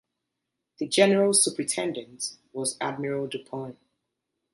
The 0.79 0.87
general 0.87 1.31
superintendent 1.31 2.37
was 2.53 2.75
Admiral 2.81 3.27
Du 3.27 3.37
Pont. 3.37 3.77